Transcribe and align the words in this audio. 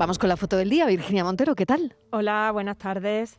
Vamos 0.00 0.18
con 0.18 0.30
la 0.30 0.38
foto 0.38 0.56
del 0.56 0.70
día. 0.70 0.86
Virginia 0.86 1.24
Montero, 1.24 1.54
¿qué 1.54 1.66
tal? 1.66 1.94
Hola, 2.08 2.48
buenas 2.54 2.78
tardes. 2.78 3.36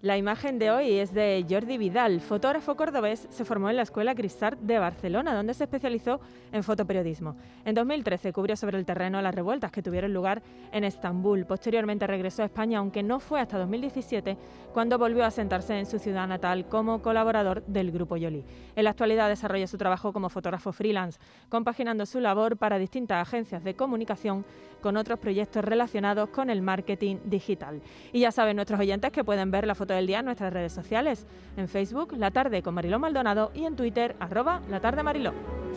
La 0.00 0.16
imagen 0.16 0.60
de 0.60 0.70
hoy 0.70 0.92
es 0.92 1.12
de 1.12 1.44
Jordi 1.50 1.76
Vidal, 1.76 2.20
fotógrafo 2.20 2.76
cordobés, 2.76 3.26
se 3.30 3.44
formó 3.44 3.68
en 3.68 3.74
la 3.74 3.82
Escuela 3.82 4.14
Cristart 4.14 4.60
de 4.60 4.78
Barcelona, 4.78 5.34
donde 5.34 5.54
se 5.54 5.64
especializó 5.64 6.20
en 6.52 6.62
fotoperiodismo. 6.62 7.34
En 7.64 7.74
2013 7.74 8.32
cubrió 8.32 8.54
sobre 8.54 8.78
el 8.78 8.86
terreno 8.86 9.20
las 9.20 9.34
revueltas 9.34 9.72
que 9.72 9.82
tuvieron 9.82 10.14
lugar 10.14 10.40
en 10.70 10.84
Estambul. 10.84 11.46
Posteriormente 11.46 12.06
regresó 12.06 12.42
a 12.42 12.44
España, 12.44 12.78
aunque 12.78 13.02
no 13.02 13.18
fue 13.18 13.40
hasta 13.40 13.58
2017 13.58 14.38
cuando 14.72 14.98
volvió 14.98 15.24
a 15.24 15.32
sentarse 15.32 15.76
en 15.76 15.86
su 15.86 15.98
ciudad 15.98 16.28
natal 16.28 16.68
como 16.68 17.02
colaborador 17.02 17.64
del 17.66 17.90
Grupo 17.90 18.16
Yoli. 18.16 18.44
En 18.76 18.84
la 18.84 18.90
actualidad 18.90 19.28
desarrolla 19.28 19.66
su 19.66 19.78
trabajo 19.78 20.12
como 20.12 20.28
fotógrafo 20.28 20.70
freelance, 20.70 21.18
compaginando 21.48 22.06
su 22.06 22.20
labor 22.20 22.56
para 22.56 22.78
distintas 22.78 23.26
agencias 23.26 23.64
de 23.64 23.74
comunicación 23.74 24.44
con 24.80 24.96
otros 24.96 25.18
proyectos 25.18 25.64
relacionados 25.64 26.28
con 26.28 26.50
el 26.50 26.62
marketing 26.62 27.16
digital. 27.24 27.82
Y 28.12 28.20
ya 28.20 28.30
saben 28.30 28.54
nuestros 28.54 28.78
oyentes 28.78 29.10
que 29.10 29.24
pueden 29.24 29.50
ver 29.50 29.66
la 29.66 29.74
foto 29.74 29.87
del 29.94 30.06
día 30.06 30.20
en 30.20 30.26
nuestras 30.26 30.52
redes 30.52 30.72
sociales, 30.72 31.26
en 31.56 31.68
Facebook, 31.68 32.14
La 32.16 32.30
Tarde 32.30 32.62
con 32.62 32.74
Mariló 32.74 32.98
Maldonado 32.98 33.50
y 33.54 33.64
en 33.64 33.76
Twitter, 33.76 34.16
arroba 34.20 34.60
La 34.70 34.80
Tarde 34.80 35.02
Mariló. 35.02 35.32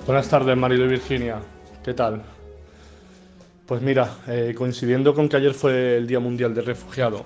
Buenas 0.05 0.29
tardes 0.29 0.57
Mariló 0.57 0.85
y 0.85 0.89
Virginia, 0.89 1.39
¿qué 1.84 1.93
tal? 1.93 2.21
Pues 3.65 3.81
mira, 3.81 4.17
eh, 4.27 4.53
coincidiendo 4.57 5.13
con 5.13 5.29
que 5.29 5.37
ayer 5.37 5.53
fue 5.53 5.97
el 5.97 6.07
Día 6.07 6.20
Mundial 6.20 6.53
del 6.53 6.65
Refugiado, 6.65 7.23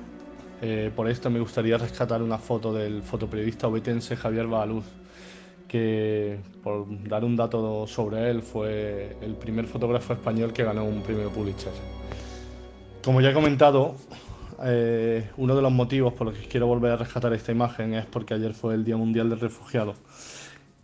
eh, 0.62 0.92
por 0.96 1.10
esto 1.10 1.30
me 1.30 1.40
gustaría 1.40 1.78
rescatar 1.78 2.22
una 2.22 2.38
foto 2.38 2.74
del 2.74 3.02
fotoperiodista 3.02 3.68
obetense 3.68 4.16
Javier 4.16 4.48
Baluz, 4.48 4.86
que 5.68 6.40
por 6.64 6.86
dar 7.08 7.26
un 7.26 7.36
dato 7.36 7.86
sobre 7.88 8.30
él 8.30 8.42
fue 8.42 9.18
el 9.22 9.36
primer 9.36 9.66
fotógrafo 9.66 10.14
español 10.14 10.54
que 10.54 10.64
ganó 10.64 10.86
un 10.86 11.02
premio 11.02 11.30
Pulitzer. 11.30 11.74
Como 13.04 13.22
ya 13.22 13.32
he 13.32 13.34
comentado, 13.34 13.96
eh, 14.64 15.30
uno 15.38 15.56
de 15.56 15.62
los 15.62 15.72
motivos 15.72 16.14
por 16.14 16.28
los 16.28 16.38
que 16.38 16.48
quiero 16.48 16.68
volver 16.68 16.92
a 16.92 16.98
rescatar 16.98 17.34
esta 17.34 17.52
imagen 17.52 17.94
es 17.94 18.06
porque 18.06 18.34
ayer 18.34 18.54
fue 18.54 18.76
el 18.76 18.84
Día 18.86 18.98
Mundial 18.98 19.30
del 19.30 19.40
Refugiado. 19.40 19.96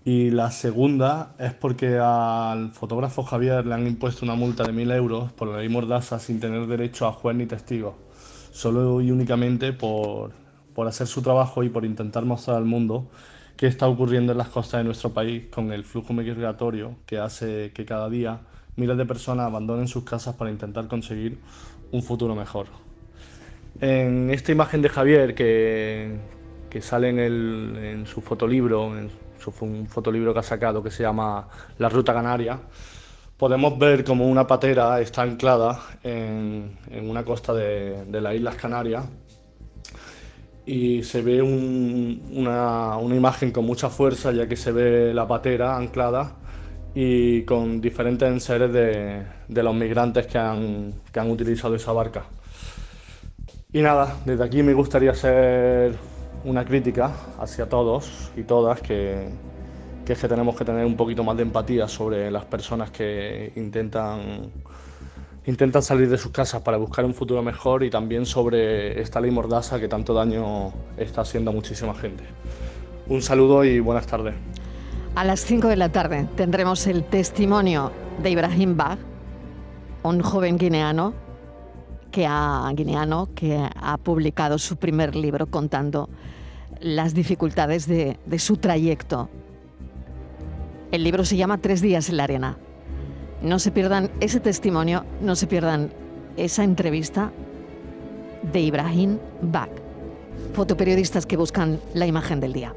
Y 0.04 0.32
la 0.32 0.50
segunda 0.50 1.36
es 1.38 1.54
porque 1.54 2.00
al 2.00 2.72
fotógrafo 2.72 3.24
Javier 3.24 3.66
le 3.66 3.76
han 3.76 3.86
impuesto 3.86 4.26
una 4.26 4.36
multa 4.36 4.64
de 4.64 4.74
1.000 4.74 4.96
euros 4.96 5.32
por 5.34 5.48
la 5.48 5.58
ley 5.58 5.70
Mordaza 5.70 6.18
sin 6.20 6.40
tener 6.40 6.66
derecho 6.66 7.06
a 7.06 7.14
juez 7.14 7.36
ni 7.36 7.46
testigos, 7.46 7.96
solo 8.52 9.00
y 9.02 9.12
únicamente 9.12 9.74
por, 9.74 10.32
por 10.74 10.88
hacer 10.88 11.06
su 11.06 11.22
trabajo 11.22 11.64
y 11.64 11.70
por 11.70 11.86
intentar 11.86 12.26
mostrar 12.26 12.58
al 12.58 12.66
mundo 12.66 13.10
qué 13.58 13.68
está 13.68 13.88
ocurriendo 13.88 14.32
en 14.32 14.40
las 14.40 14.50
costas 14.50 14.80
de 14.80 14.86
nuestro 14.86 15.12
país 15.14 15.46
con 15.52 15.72
el 15.72 15.84
flujo 15.84 16.14
migratorio 16.14 16.96
que 17.06 17.20
hace 17.20 17.72
que 17.74 17.86
cada 17.86 18.10
día 18.10 18.42
miles 18.76 18.98
de 18.98 19.06
personas 19.06 19.46
abandonen 19.46 19.88
sus 19.88 20.04
casas 20.04 20.36
para 20.36 20.50
intentar 20.50 20.88
conseguir 20.88 21.40
un 21.92 22.02
futuro 22.02 22.36
mejor. 22.36 22.91
En 23.80 24.30
esta 24.30 24.52
imagen 24.52 24.82
de 24.82 24.90
Javier 24.90 25.34
que, 25.34 26.18
sale 26.82 27.10
en, 27.10 28.06
su 28.06 28.22
fotolibro, 28.22 28.98
en 28.98 29.10
un 29.62 29.88
fotolibro 29.88 30.34
que 30.34 30.40
ha 30.40 30.44
sacado 30.44 30.84
que 30.84 30.92
se 30.92 31.04
llama 31.04 31.48
La 31.78 31.90
Ruta 31.90 32.14
Canaria, 32.14 32.60
podemos 33.38 33.80
ver 33.80 34.04
como 34.04 34.28
una 34.28 34.46
patera 34.46 35.02
está 35.02 35.24
anclada 35.24 35.80
en, 36.04 36.78
una 37.02 37.24
costa 37.26 37.54
de, 37.54 38.06
las 38.12 38.36
Islas 38.36 38.56
Canarias 38.56 39.06
y 40.66 41.02
se 41.02 41.24
ve 41.24 41.42
un, 41.42 42.22
una, 42.34 42.98
imagen 43.16 43.52
con 43.52 43.66
mucha 43.66 43.90
fuerza 43.90 44.32
ya 44.32 44.48
que 44.48 44.56
se 44.56 44.72
ve 44.72 45.12
la 45.14 45.28
patera 45.28 45.76
anclada 45.76 46.36
y 46.94 47.42
con 47.44 47.82
diferentes 47.82 48.30
enseres 48.30 48.72
de, 48.72 49.24
de 49.48 49.64
los 49.64 49.74
migrantes 49.74 50.28
que 50.28 50.38
han, 50.38 50.94
que 51.12 51.20
han 51.20 51.32
utilizado 51.32 51.74
esa 51.74 51.94
barca. 51.94 52.26
Y 53.74 53.82
nada, 53.82 54.18
desde 54.26 54.44
aquí 54.44 54.64
me 54.64 54.74
gustaría 54.74 55.12
hacer 55.12 55.96
una 56.44 56.66
crítica 56.66 57.14
hacia 57.40 57.70
todos 57.70 58.30
y 58.36 58.44
todas 58.44 58.82
que, 58.82 59.30
que, 60.06 60.12
es 60.12 60.20
que 60.20 60.28
tenemos 60.28 60.58
que 60.58 60.66
tener 60.66 60.86
un 60.86 60.98
poquito 60.98 61.24
más 61.24 61.38
de 61.38 61.44
empatía 61.44 61.88
sobre 61.88 62.30
las 62.32 62.44
personas 62.44 62.92
que 62.92 63.54
intentan, 63.56 64.52
intentan 65.46 65.82
salir 65.82 66.10
de 66.10 66.18
sus 66.18 66.34
casas 66.34 66.62
para 66.64 66.76
buscar 66.76 67.06
un 67.06 67.14
futuro 67.14 67.42
mejor 67.42 67.84
y 67.86 67.90
también 67.90 68.26
sobre 68.26 69.00
esta 69.00 69.22
ley 69.22 69.32
mordaza 69.32 69.80
que 69.80 69.88
tanto 69.88 70.14
daño 70.14 70.74
está 70.98 71.22
haciendo 71.22 71.52
a 71.52 71.54
muchísima 71.54 71.96
gente. 71.96 72.26
Un 73.08 73.22
saludo 73.22 73.64
y 73.64 73.80
buenas 73.80 74.06
tardes. 74.06 74.36
A 75.16 75.24
las 75.24 75.40
5 75.46 75.70
de 75.70 75.78
la 75.78 75.88
tarde 75.88 76.28
tendremos 76.36 76.88
el 76.88 77.06
testimonio 77.06 77.94
de 78.22 78.32
Ibrahim 78.32 78.76
Bag, 78.76 78.98
un 80.04 80.22
joven 80.22 80.58
guineano 80.58 81.31
que 82.12 82.28
ha, 82.28 82.70
guineano 82.76 83.30
que 83.34 83.68
ha 83.76 83.98
publicado 83.98 84.60
su 84.60 84.78
primer 84.78 85.16
libro 85.16 85.48
contando 85.48 86.10
las 86.80 87.14
dificultades 87.14 87.88
de, 87.88 88.18
de 88.26 88.40
su 88.40 88.58
trayecto. 88.58 89.30
El 90.92 91.04
libro 91.04 91.26
se 91.26 91.38
llama 91.38 91.58
Tres 91.58 91.82
días 91.82 92.10
en 92.10 92.18
la 92.18 92.26
arena. 92.26 92.58
No 93.42 93.60
se 93.60 93.72
pierdan 93.72 94.12
ese 94.20 94.40
testimonio, 94.40 95.06
no 95.22 95.36
se 95.36 95.48
pierdan 95.48 95.92
esa 96.38 96.64
entrevista 96.64 97.32
de 98.52 98.60
Ibrahim 98.60 99.18
Bak, 99.42 99.70
fotoperiodistas 100.54 101.26
que 101.26 101.38
buscan 101.38 101.80
la 101.94 102.06
imagen 102.06 102.40
del 102.40 102.54
día. 102.54 102.76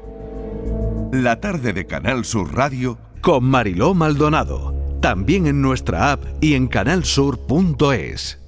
La 1.11 1.39
tarde 1.39 1.73
de 1.73 1.85
Canal 1.85 2.25
Sur 2.25 2.53
Radio 2.55 2.97
con 3.21 3.43
Mariló 3.43 3.93
Maldonado, 3.93 4.73
también 5.01 5.47
en 5.47 5.61
nuestra 5.61 6.11
app 6.11 6.23
y 6.41 6.53
en 6.53 6.67
canalsur.es. 6.67 8.44